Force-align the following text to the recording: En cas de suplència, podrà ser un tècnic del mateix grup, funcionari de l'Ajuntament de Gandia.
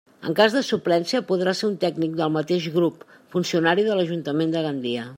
En 0.27 0.35
cas 0.37 0.53
de 0.53 0.63
suplència, 0.69 1.21
podrà 1.33 1.53
ser 1.59 1.69
un 1.69 1.77
tècnic 1.85 2.17
del 2.21 2.33
mateix 2.39 2.67
grup, 2.79 3.07
funcionari 3.37 3.89
de 3.91 4.01
l'Ajuntament 4.01 4.57
de 4.59 4.69
Gandia. 4.69 5.07